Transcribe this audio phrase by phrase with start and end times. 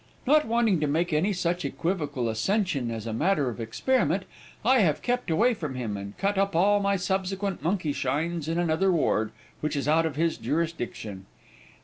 [0.25, 4.23] Not wanting to make any such equivocal ascension as a matter of experiment,
[4.65, 8.57] I have kept away from him, and cut up all my subsequent monkey shines in
[8.57, 11.27] another ward, which is out of his jurisdiction."